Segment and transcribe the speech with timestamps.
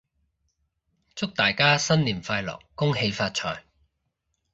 [1.13, 2.59] 祝大家新年快樂！
[2.73, 3.59] 恭喜發財！